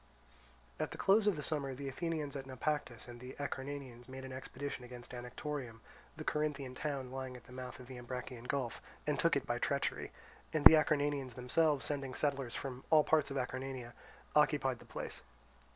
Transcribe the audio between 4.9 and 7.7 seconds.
Anactorium, the Corinthian town lying at the